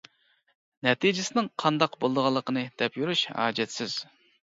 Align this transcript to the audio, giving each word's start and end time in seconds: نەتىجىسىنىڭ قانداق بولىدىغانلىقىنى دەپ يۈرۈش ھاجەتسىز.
نەتىجىسىنىڭ 0.87 1.51
قانداق 1.65 1.99
بولىدىغانلىقىنى 2.01 2.67
دەپ 2.83 3.01
يۈرۈش 3.03 3.27
ھاجەتسىز. 3.39 4.05